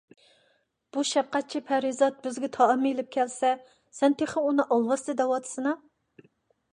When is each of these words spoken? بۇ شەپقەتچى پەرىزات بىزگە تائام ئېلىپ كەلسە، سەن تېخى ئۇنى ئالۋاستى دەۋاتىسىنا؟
بۇ 0.95 1.01
شەپقەتچى 1.09 1.59
پەرىزات 1.67 2.17
بىزگە 2.23 2.49
تائام 2.57 2.87
ئېلىپ 2.91 3.11
كەلسە، 3.15 3.51
سەن 3.99 4.15
تېخى 4.23 4.43
ئۇنى 4.47 4.65
ئالۋاستى 4.77 5.15
دەۋاتىسىنا؟ 5.21 5.75